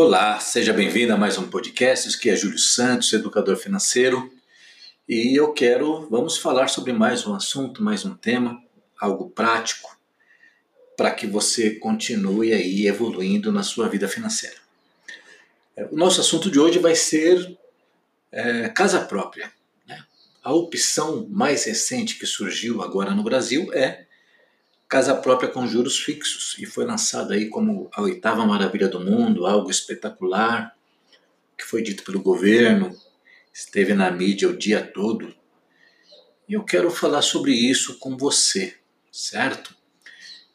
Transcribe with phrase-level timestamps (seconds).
[0.00, 2.08] Olá, seja bem-vindo a mais um podcast.
[2.16, 4.32] Aqui é Júlio Santos, educador financeiro,
[5.08, 8.62] e eu quero, vamos falar sobre mais um assunto, mais um tema,
[9.00, 9.98] algo prático,
[10.96, 14.54] para que você continue aí evoluindo na sua vida financeira.
[15.90, 17.58] O nosso assunto de hoje vai ser
[18.30, 19.50] é, casa própria.
[19.84, 20.00] Né?
[20.44, 24.06] A opção mais recente que surgiu agora no Brasil é
[24.88, 29.46] casa própria com juros fixos e foi lançada aí como a oitava maravilha do mundo,
[29.46, 30.74] algo espetacular,
[31.56, 32.96] que foi dito pelo governo,
[33.52, 35.34] esteve na mídia o dia todo.
[36.48, 38.76] E eu quero falar sobre isso com você,
[39.12, 39.76] certo?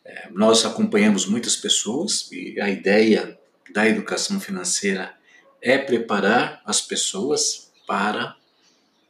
[0.03, 3.37] É, nós acompanhamos muitas pessoas e a ideia
[3.71, 5.15] da educação financeira
[5.61, 8.35] é preparar as pessoas para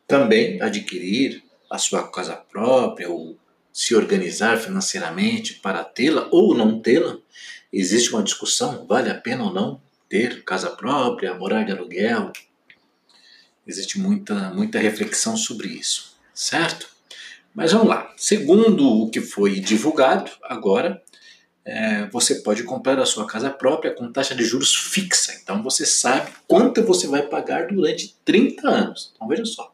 [0.06, 3.38] também adquirir a sua casa própria ou
[3.74, 7.18] se organizar financeiramente para tê-la ou não tê-la.
[7.72, 12.32] Existe uma discussão, vale a pena ou não ter casa própria, morar de aluguel.
[13.66, 16.88] Existe muita, muita reflexão sobre isso, certo?
[17.52, 18.14] Mas vamos lá.
[18.16, 21.02] Segundo o que foi divulgado, agora
[21.66, 25.34] é, você pode comprar a sua casa própria com taxa de juros fixa.
[25.42, 29.12] Então você sabe quanto você vai pagar durante 30 anos.
[29.16, 29.73] Então veja só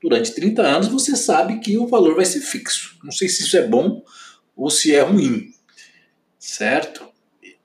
[0.00, 2.98] durante 30 anos você sabe que o valor vai ser fixo.
[3.04, 4.02] Não sei se isso é bom
[4.56, 5.52] ou se é ruim,
[6.38, 7.08] certo?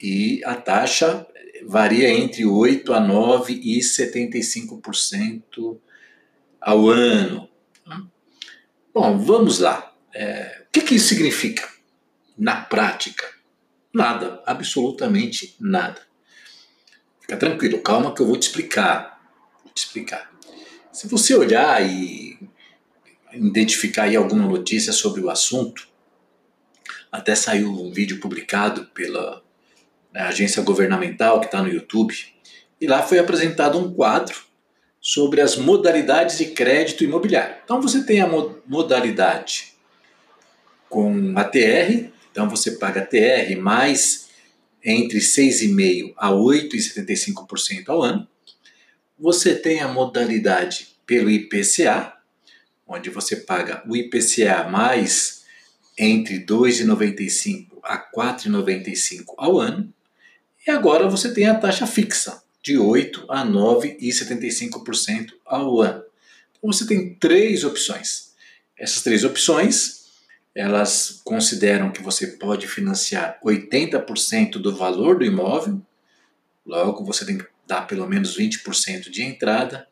[0.02, 1.26] E a taxa
[1.66, 5.80] varia entre 8 a 9 e 75%
[6.62, 7.50] ao ano.
[8.94, 9.94] Bom, vamos lá.
[10.14, 11.68] É, o que, que isso significa
[12.38, 13.26] na prática?
[13.94, 16.02] Nada, absolutamente nada.
[17.20, 19.20] Fica tranquilo, calma que eu vou te explicar.
[19.64, 20.32] Vou te explicar.
[20.96, 22.40] Se você olhar e
[23.34, 25.90] identificar aí alguma notícia sobre o assunto,
[27.12, 29.44] até saiu um vídeo publicado pela
[30.14, 32.16] né, agência governamental que está no YouTube,
[32.80, 34.46] e lá foi apresentado um quadro
[35.02, 37.58] sobre as modalidades de crédito imobiliário.
[37.66, 38.30] Então você tem a
[38.66, 39.74] modalidade
[40.88, 44.30] com a TR, então você paga TR mais
[44.82, 48.26] entre 6,5% a 8,75% ao ano.
[49.18, 52.14] Você tem a modalidade pelo IPCA,
[52.88, 55.44] onde você paga o IPCA mais
[55.98, 59.94] entre 2,95 a 4,95 ao ano.
[60.68, 66.04] E agora você tem a taxa fixa de 8 a 9,75% ao ano.
[66.58, 68.34] Então você tem três opções.
[68.78, 70.06] Essas três opções,
[70.54, 75.82] elas consideram que você pode financiar 80% do valor do imóvel,
[76.66, 79.88] logo você tem que dá pelo menos 20% de entrada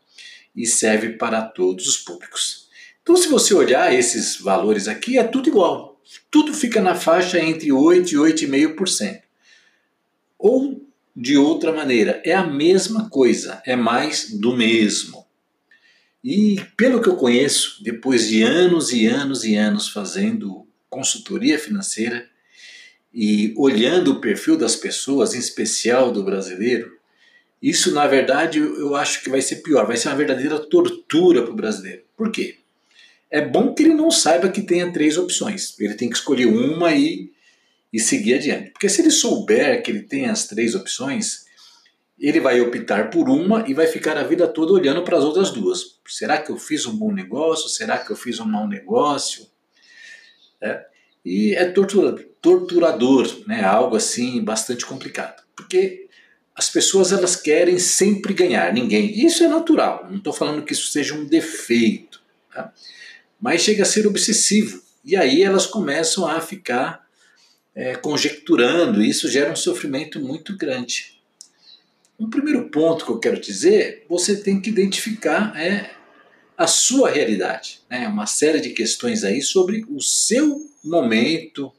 [0.56, 2.68] e serve para todos os públicos.
[3.02, 6.02] Então, se você olhar esses valores aqui, é tudo igual.
[6.32, 9.22] Tudo fica na faixa entre 8% e 8,5%.
[10.38, 15.26] Ou, de outra maneira, é a mesma coisa, é mais do mesmo.
[16.24, 22.30] E, pelo que eu conheço, depois de anos e anos e anos fazendo consultoria financeira
[23.14, 26.98] e olhando o perfil das pessoas, em especial do brasileiro,
[27.64, 31.54] isso, na verdade, eu acho que vai ser pior, vai ser uma verdadeira tortura para
[31.54, 32.04] o brasileiro.
[32.18, 32.58] Por quê?
[33.32, 35.74] É bom que ele não saiba que tenha três opções.
[35.80, 37.32] Ele tem que escolher uma e,
[37.94, 38.72] e seguir adiante.
[38.72, 41.46] Porque se ele souber que ele tem as três opções,
[42.20, 45.50] ele vai optar por uma e vai ficar a vida toda olhando para as outras
[45.50, 46.02] duas.
[46.06, 47.70] Será que eu fiz um bom negócio?
[47.70, 49.48] Será que eu fiz um mau negócio?
[50.62, 50.86] É.
[51.24, 53.64] E é tortura, torturador, né?
[53.64, 55.42] algo assim bastante complicado.
[55.56, 56.04] Porque
[56.56, 59.26] as pessoas elas querem sempre ganhar, ninguém.
[59.26, 62.22] Isso é natural, não estou falando que isso seja um defeito,
[62.54, 62.72] tá?
[63.42, 64.82] mas chega a ser obsessivo.
[65.04, 67.06] E aí elas começam a ficar
[67.76, 71.20] é, conjecturando, e isso gera um sofrimento muito grande.
[72.20, 75.92] Um primeiro ponto que eu quero dizer, você tem que identificar é,
[76.56, 77.82] a sua realidade.
[77.90, 78.08] Né?
[78.08, 81.74] Uma série de questões aí sobre o seu momento,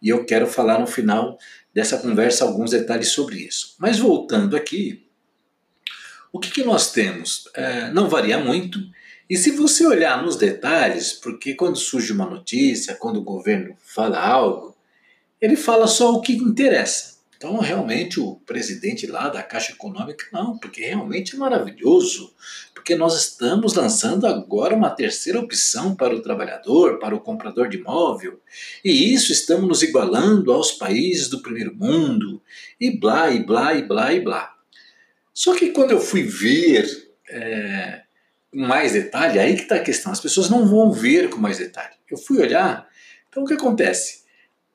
[0.00, 1.38] e eu quero falar no final
[1.74, 3.74] dessa conversa alguns detalhes sobre isso.
[3.78, 5.06] Mas voltando aqui,
[6.32, 7.48] o que, que nós temos?
[7.54, 8.78] É, não varia muito.
[9.28, 14.18] E se você olhar nos detalhes, porque quando surge uma notícia, quando o governo fala
[14.20, 14.76] algo,
[15.40, 17.15] ele fala só o que interessa.
[17.36, 22.34] Então, realmente, o presidente lá da Caixa Econômica, não, porque realmente é maravilhoso,
[22.74, 27.76] porque nós estamos lançando agora uma terceira opção para o trabalhador, para o comprador de
[27.76, 28.40] imóvel,
[28.82, 32.40] e isso estamos nos igualando aos países do primeiro mundo,
[32.80, 34.54] e blá, e blá, e blá, e blá.
[35.34, 36.88] Só que quando eu fui ver
[37.28, 38.00] é,
[38.54, 41.94] mais detalhe, aí que está a questão, as pessoas não vão ver com mais detalhe.
[42.10, 42.88] Eu fui olhar,
[43.28, 44.25] então o que acontece?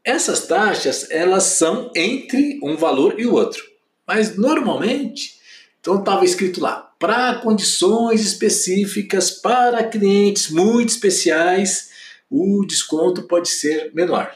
[0.04, 3.64] Essas taxas, elas são entre um valor e o outro.
[4.08, 5.40] Mas normalmente,
[5.80, 11.90] então estava escrito lá, para condições específicas para clientes muito especiais,
[12.30, 14.36] o desconto pode ser menor.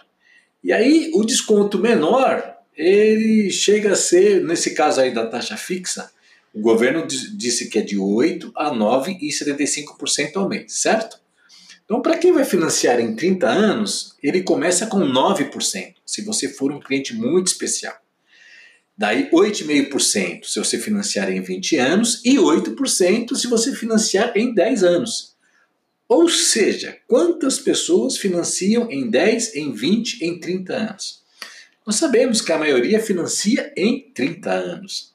[0.64, 6.12] E aí o desconto menor, ele chega a ser, nesse caso aí da taxa fixa,
[6.54, 11.20] o governo disse que é de 8 a 9,75% ao mês, certo?
[11.86, 16.72] Então, para quem vai financiar em 30 anos, ele começa com 9%, se você for
[16.72, 17.96] um cliente muito especial.
[18.98, 24.84] Daí 8,5% se você financiar em 20 anos e 8% se você financiar em 10
[24.84, 25.36] anos.
[26.08, 31.24] Ou seja, quantas pessoas financiam em 10, em 20, em 30 anos?
[31.86, 35.14] Nós sabemos que a maioria financia em 30 anos.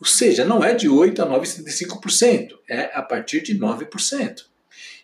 [0.00, 4.44] Ou seja, não é de 8 a 9,75%, é a partir de 9%.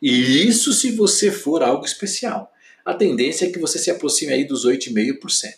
[0.00, 2.52] E isso se você for algo especial.
[2.84, 5.54] A tendência é que você se aproxime aí dos 8,5%.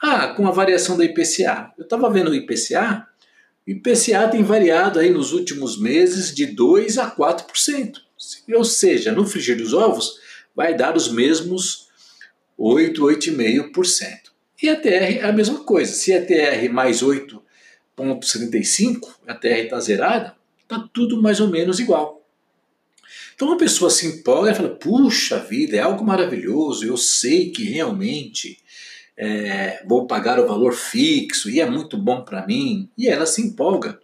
[0.00, 1.72] Ah, com a variação da IPCA.
[1.78, 3.06] Eu estava vendo o IPCA,
[3.66, 7.94] o IPCA tem variado aí nos últimos meses de 2 a 4%.
[8.54, 10.18] Ou seja, no frigir dos ovos
[10.54, 11.88] vai dar os mesmos
[12.58, 14.34] 8, 8,5%.
[14.62, 15.92] E a TR é a mesma coisa.
[15.92, 22.23] Se a TR mais 8,75, a TR está zerada, está tudo mais ou menos igual.
[23.34, 27.64] Então uma pessoa se empolga e fala: puxa vida, é algo maravilhoso, eu sei que
[27.64, 28.58] realmente
[29.16, 32.88] é, vou pagar o valor fixo e é muito bom para mim.
[32.96, 33.98] E ela se empolga.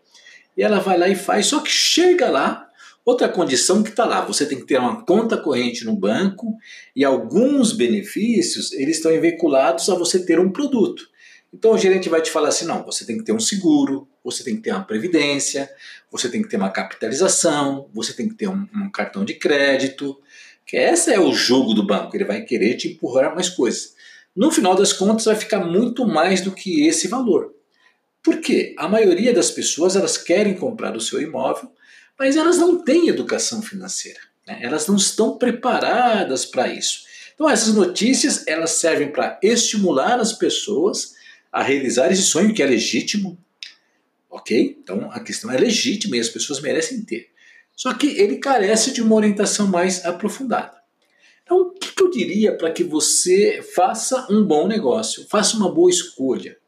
[0.56, 2.68] E ela vai lá e faz, só que chega lá,
[3.04, 6.56] outra condição que está lá, você tem que ter uma conta corrente no banco
[6.94, 11.08] e alguns benefícios eles estão vinculados a você ter um produto.
[11.52, 14.44] Então o gerente vai te falar assim: não, você tem que ter um seguro, você
[14.44, 15.70] tem que ter uma previdência,
[16.10, 20.20] você tem que ter uma capitalização, você tem que ter um, um cartão de crédito.
[20.66, 23.94] Que esse é o jogo do banco, ele vai querer te empurrar mais coisas.
[24.36, 27.52] No final das contas, vai ficar muito mais do que esse valor.
[28.22, 28.74] Por quê?
[28.78, 31.72] A maioria das pessoas elas querem comprar o seu imóvel,
[32.18, 34.20] mas elas não têm educação financeira.
[34.46, 34.60] Né?
[34.62, 37.00] Elas não estão preparadas para isso.
[37.34, 41.14] Então essas notícias elas servem para estimular as pessoas
[41.52, 43.38] a realizar esse sonho que é legítimo,
[44.30, 44.78] ok?
[44.82, 47.30] Então a questão é legítima e as pessoas merecem ter.
[47.74, 50.80] Só que ele carece de uma orientação mais aprofundada.
[51.42, 55.90] Então, o que eu diria para que você faça um bom negócio, faça uma boa
[55.90, 56.58] escolha?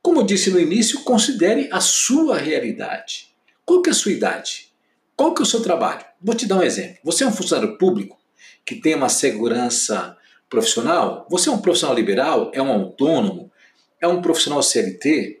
[0.00, 3.34] Como eu disse no início, considere a sua realidade.
[3.64, 4.70] Qual que é a sua idade?
[5.16, 6.04] Qual que é o seu trabalho?
[6.20, 6.98] Vou te dar um exemplo.
[7.02, 8.16] Você é um funcionário público
[8.64, 10.16] que tem uma segurança
[10.48, 11.26] profissional?
[11.28, 12.52] Você é um profissional liberal?
[12.54, 13.50] É um autônomo?
[14.06, 15.40] É um profissional CLT?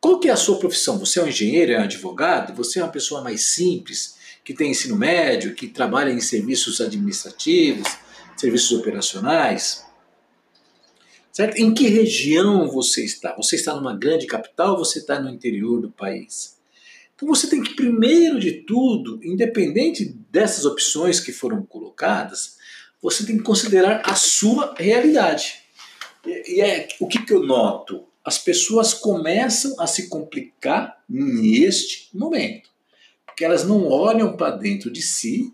[0.00, 0.98] Qual que é a sua profissão?
[0.98, 1.72] Você é um engenheiro?
[1.72, 2.54] É um advogado?
[2.54, 4.16] Você é uma pessoa mais simples?
[4.46, 7.88] que tem ensino médio, que trabalha em serviços administrativos,
[8.36, 9.84] serviços operacionais.
[11.32, 11.58] Certo?
[11.58, 13.34] Em que região você está?
[13.34, 16.56] Você está numa grande capital ou você está no interior do país?
[17.16, 22.56] Então você tem que, primeiro de tudo, independente dessas opções que foram colocadas,
[23.02, 25.65] você tem que considerar a sua realidade.
[26.26, 28.04] E é o que, que eu noto?
[28.24, 32.76] As pessoas começam a se complicar neste momento
[33.36, 35.52] porque elas não olham para dentro de si,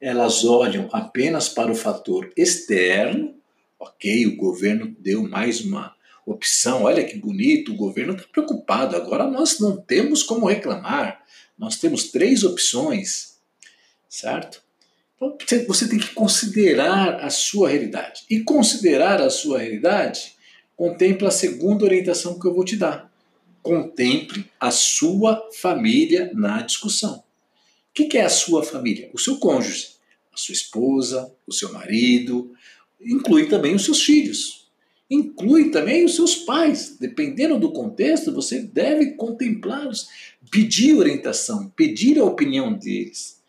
[0.00, 3.34] elas olham apenas para o fator externo.
[3.76, 9.26] Ok, o governo deu mais uma opção, olha que bonito, o governo está preocupado, agora
[9.26, 11.24] nós não temos como reclamar,
[11.58, 13.36] nós temos três opções,
[14.08, 14.62] certo?
[15.16, 18.22] Então você tem que considerar a sua realidade.
[18.28, 20.34] E considerar a sua realidade
[20.76, 23.12] contempla a segunda orientação que eu vou te dar.
[23.62, 27.18] Contemple a sua família na discussão.
[27.18, 27.22] O
[27.92, 29.08] que é a sua família?
[29.14, 29.94] O seu cônjuge,
[30.32, 32.52] a sua esposa, o seu marido,
[33.00, 34.68] inclui também os seus filhos,
[35.08, 36.96] inclui também os seus pais.
[36.98, 40.08] Dependendo do contexto, você deve contemplá-los,
[40.50, 43.40] pedir orientação, pedir a opinião deles.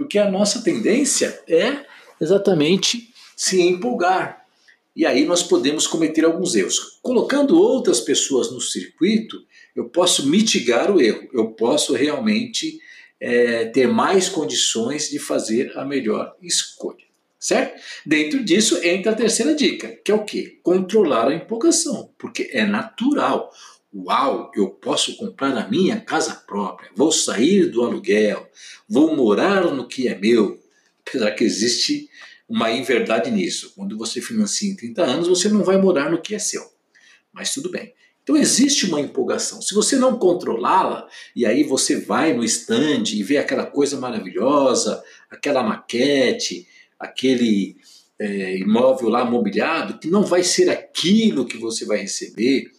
[0.00, 1.84] Porque a nossa tendência é
[2.18, 4.46] exatamente se empolgar.
[4.96, 6.98] E aí nós podemos cometer alguns erros.
[7.02, 9.36] Colocando outras pessoas no circuito,
[9.76, 12.80] eu posso mitigar o erro, eu posso realmente
[13.20, 17.04] é, ter mais condições de fazer a melhor escolha.
[17.38, 17.78] Certo?
[18.06, 20.60] Dentro disso entra a terceira dica, que é o que?
[20.62, 23.52] Controlar a empolgação, porque é natural.
[23.92, 28.48] Uau, eu posso comprar a minha casa própria, vou sair do aluguel,
[28.88, 30.60] vou morar no que é meu.
[31.00, 32.08] Apesar que existe
[32.48, 33.72] uma inverdade nisso.
[33.76, 36.62] Quando você financia em 30 anos, você não vai morar no que é seu.
[37.32, 37.94] Mas tudo bem.
[38.22, 39.62] Então existe uma empolgação.
[39.62, 45.02] Se você não controlá-la, e aí você vai no stand e vê aquela coisa maravilhosa,
[45.28, 46.68] aquela maquete,
[46.98, 47.76] aquele
[48.18, 52.70] é, imóvel lá mobiliado, que não vai ser aquilo que você vai receber,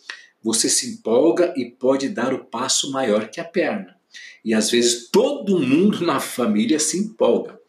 [0.44, 3.96] você se empolga e pode dar o passo maior que a perna.
[4.44, 7.60] E às vezes todo mundo na família se empolga.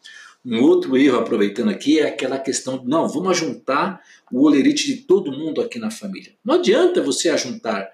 [0.45, 4.01] Um outro erro, aproveitando aqui, é aquela questão de, não, vamos juntar
[4.31, 6.33] o olerite de todo mundo aqui na família.
[6.43, 7.89] Não adianta você ajuntar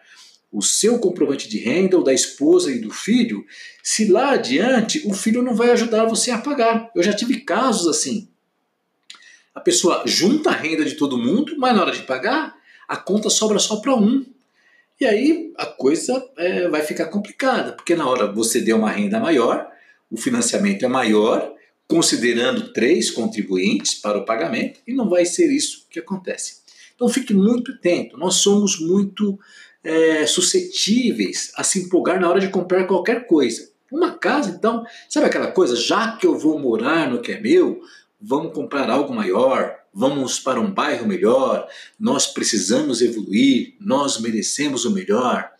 [0.51, 3.45] o seu comprovante de renda, ou da esposa e do filho,
[3.83, 6.89] se lá adiante o filho não vai ajudar você a pagar.
[6.95, 8.27] Eu já tive casos assim.
[9.53, 12.55] A pessoa junta a renda de todo mundo, mas na hora de pagar,
[12.87, 14.25] a conta sobra só para um.
[14.99, 19.17] E aí a coisa é, vai ficar complicada, porque na hora você deu uma renda
[19.17, 19.69] maior,
[20.11, 21.53] o financiamento é maior,
[21.87, 26.59] considerando três contribuintes para o pagamento, e não vai ser isso que acontece.
[26.93, 29.39] Então fique muito atento, nós somos muito
[29.81, 33.69] é, suscetíveis a se empolgar na hora de comprar qualquer coisa.
[33.89, 37.81] Uma casa, então, sabe aquela coisa, já que eu vou morar no que é meu,
[38.21, 41.67] vamos comprar algo maior, vamos para um bairro melhor,
[41.99, 45.51] nós precisamos evoluir, nós merecemos o melhor.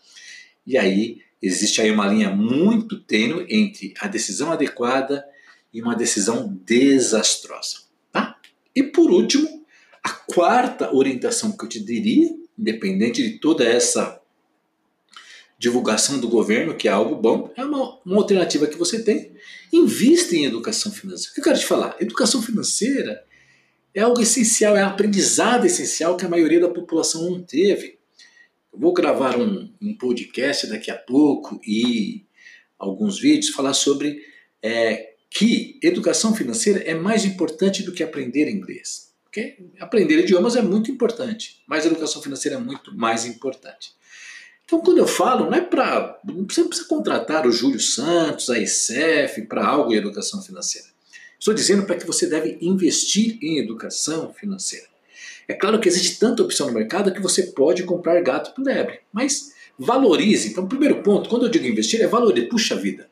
[0.66, 5.24] E aí existe aí uma linha muito tênue entre a decisão adequada
[5.72, 7.78] e uma decisão desastrosa.
[8.12, 8.36] Tá?
[8.74, 9.64] E por último,
[10.02, 14.20] a quarta orientação que eu te diria, independente de toda essa
[15.58, 19.32] divulgação do governo, que é algo bom, é uma, uma alternativa que você tem.
[19.70, 21.30] Invista em educação financeira.
[21.30, 21.96] O que eu quero te falar?
[22.00, 23.22] Educação financeira
[23.94, 27.98] é algo essencial, é aprendizado essencial que a maioria da população não teve.
[28.72, 32.24] Eu vou gravar um, um podcast daqui a pouco e
[32.78, 34.22] alguns vídeos falar sobre
[34.62, 39.10] é, que educação financeira é mais importante do que aprender inglês.
[39.24, 43.94] Porque aprender idiomas é muito importante, mas educação financeira é muito mais importante.
[44.64, 46.20] Então, quando eu falo, não é para.
[46.24, 50.86] Você não precisa contratar o Júlio Santos, a ICEF, para algo em educação financeira.
[51.40, 54.86] Estou dizendo para que você deve investir em educação financeira.
[55.48, 59.00] É claro que existe tanta opção no mercado que você pode comprar gato por lebre,
[59.10, 60.48] mas valorize.
[60.48, 62.48] Então, primeiro ponto, quando eu digo investir, é valorizar.
[62.48, 63.08] Puxa vida,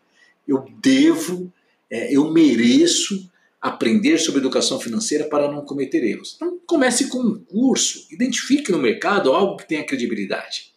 [0.46, 1.50] eu devo
[1.90, 3.30] é, eu mereço
[3.60, 6.34] aprender sobre educação financeira para não cometer erros.
[6.36, 10.68] Então, comece com um curso, identifique no mercado algo que tenha credibilidade.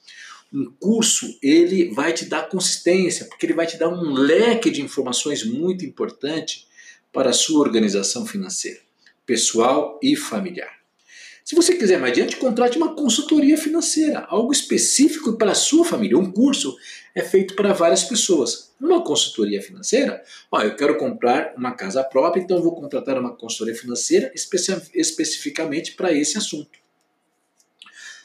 [0.53, 4.81] Um curso, ele vai te dar consistência, porque ele vai te dar um leque de
[4.81, 6.65] informações muito importante
[7.11, 8.79] para sua organização financeira,
[9.25, 10.81] pessoal e familiar.
[11.43, 16.17] Se você quiser mais adiante, contrate uma consultoria financeira, algo específico para a sua família.
[16.17, 16.77] Um curso
[17.13, 18.71] é feito para várias pessoas.
[18.79, 23.75] Uma consultoria financeira, ó, eu quero comprar uma casa própria, então vou contratar uma consultoria
[23.75, 26.79] financeira especificamente para esse assunto.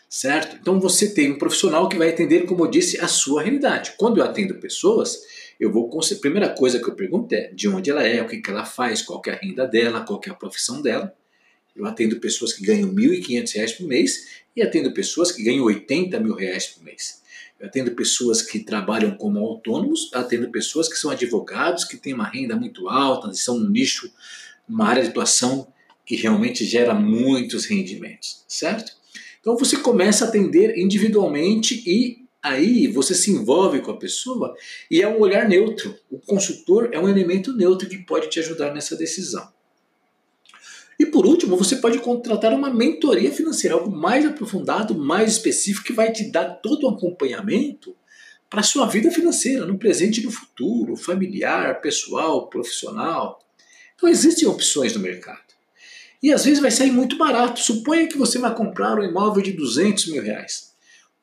[0.08, 0.56] Certo?
[0.56, 3.94] Então você tem um profissional que vai atender, como eu disse, a sua realidade.
[3.98, 5.20] Quando eu atendo pessoas,
[5.58, 8.38] eu vou a primeira coisa que eu pergunto é de onde ela é, o que,
[8.38, 11.14] que ela faz, qual é a renda dela, qual é a profissão dela.
[11.74, 16.18] Eu atendo pessoas que ganham R$ 1.500 por mês e atendo pessoas que ganham 80
[16.20, 17.22] mil reais por mês.
[17.58, 22.28] Eu atendo pessoas que trabalham como autônomos, atendo pessoas que são advogados, que têm uma
[22.28, 24.10] renda muito alta, são um nicho,
[24.68, 25.66] uma área de atuação
[26.04, 28.92] que realmente gera muitos rendimentos, certo?
[29.40, 34.54] Então você começa a atender individualmente e aí você se envolve com a pessoa
[34.90, 35.94] e é um olhar neutro.
[36.10, 39.48] O consultor é um elemento neutro que pode te ajudar nessa decisão.
[40.98, 45.92] E por último, você pode contratar uma mentoria financeira, algo mais aprofundado, mais específico, que
[45.92, 47.94] vai te dar todo o acompanhamento
[48.48, 53.40] para a sua vida financeira, no presente e no futuro, familiar, pessoal, profissional.
[53.94, 55.44] Então existem opções no mercado.
[56.22, 57.60] E às vezes vai sair muito barato.
[57.60, 60.65] Suponha que você vai comprar um imóvel de 200 mil reais.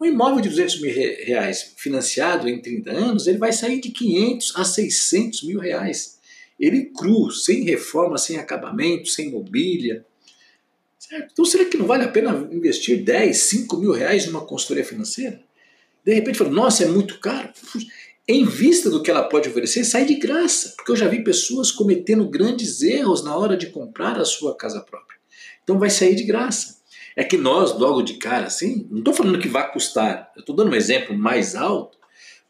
[0.04, 4.54] Um imóvel de 200 mil reais financiado em 30 anos, ele vai sair de 500
[4.58, 6.14] a 600 mil reais
[6.60, 10.06] ele cru, sem reforma, sem acabamento, sem mobília.
[10.98, 11.30] Certo?
[11.34, 15.42] Então será que não vale a pena investir 10, 5 mil reais numa consultoria financeira?
[16.06, 17.50] De repente fala, nossa, é muito caro.
[18.26, 20.74] Em vista do que ela pode oferecer, sai de graça.
[20.78, 24.80] Porque eu já vi pessoas cometendo grandes erros na hora de comprar a sua casa
[24.80, 25.20] própria.
[25.64, 26.83] Então vai sair de graça.
[27.16, 30.56] É que nós, logo de cara, assim, não estou falando que vai custar, eu estou
[30.56, 31.98] dando um exemplo mais alto,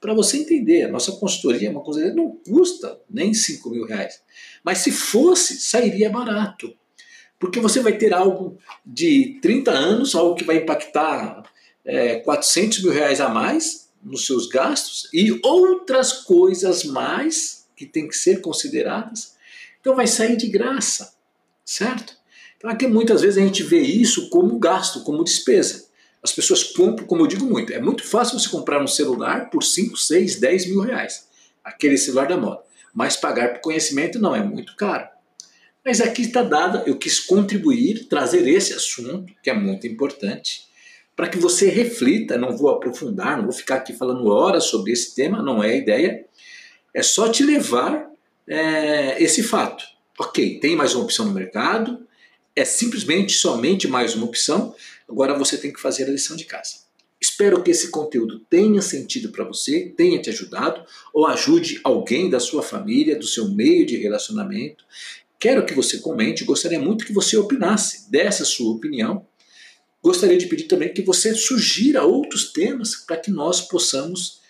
[0.04, 4.22] para você entender, a nossa consultoria, uma consultoria não custa nem 5 mil reais.
[4.62, 6.76] Mas se fosse, sairia barato.
[7.40, 11.44] Porque você vai ter algo de 30 anos, algo que vai impactar
[11.86, 18.06] é, 400 mil reais a mais nos seus gastos e outras coisas mais que tem
[18.06, 19.36] que ser consideradas.
[19.80, 21.14] Então vai sair de graça,
[21.64, 22.18] certo?
[22.64, 25.86] Então aqui muitas vezes a gente vê isso como gasto, como despesa.
[26.24, 29.62] As pessoas compram, como eu digo muito, é muito fácil você comprar um celular por
[29.62, 31.28] 5, 6, 10 mil reais.
[31.62, 32.62] Aquele celular da moda.
[32.94, 35.06] Mas pagar por conhecimento não, é muito caro.
[35.84, 40.62] Mas aqui está dada, eu quis contribuir, trazer esse assunto, que é muito importante,
[41.18, 42.38] para que você reflita.
[42.38, 45.76] Não vou aprofundar, não vou ficar aqui falando horas sobre esse tema, não é a
[45.76, 46.26] ideia.
[46.94, 48.10] É só te levar
[48.48, 49.84] é, esse fato.
[50.18, 52.08] Ok, tem mais uma opção no mercado,
[52.56, 54.76] é simplesmente somente mais uma opção,
[55.10, 56.84] agora você tem que fazer a lição de casa.
[57.20, 62.40] Espero que esse conteúdo tenha sentido para você, tenha te ajudado ou ajude alguém da
[62.40, 64.84] sua família, do seu meio de relacionamento.
[65.40, 69.26] Quero que você comente, gostaria muito que você opinasse dessa sua opinião.
[70.02, 74.42] Gostaria de pedir também que você sugira outros temas para que nós possamos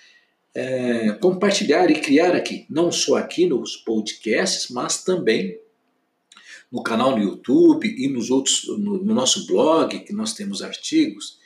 [0.55, 5.59] é, compartilhar e criar aqui, não só aqui nos podcasts, mas também
[6.73, 11.37] no canal no YouTube e nos outros, no, no nosso blog, que nós temos artigos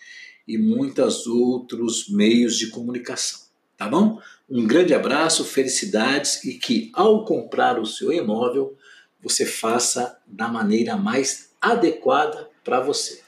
[0.48, 3.42] e muitos outros meios de comunicação.
[3.76, 4.22] Tá bom?
[4.50, 8.78] Um grande abraço, felicidades e que ao comprar o seu imóvel
[9.22, 13.27] você faça da maneira mais adequada para você.